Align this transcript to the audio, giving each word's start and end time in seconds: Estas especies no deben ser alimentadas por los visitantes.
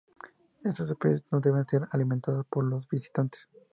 Estas 0.63 0.89
especies 0.89 1.23
no 1.29 1.41
deben 1.41 1.63
ser 1.67 1.87
alimentadas 1.91 2.43
por 2.49 2.63
los 2.65 2.87
visitantes. 2.89 3.47